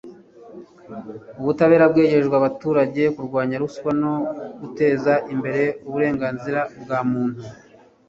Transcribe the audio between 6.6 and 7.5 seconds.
bwa muntu